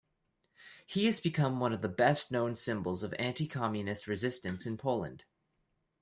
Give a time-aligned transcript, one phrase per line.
[0.87, 5.25] He has become one of the best-known symbols of anti-communist resistance in Poland.